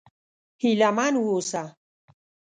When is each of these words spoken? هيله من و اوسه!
هيله 0.61 0.89
من 0.97 1.13
و 1.17 1.21
اوسه! 1.31 1.63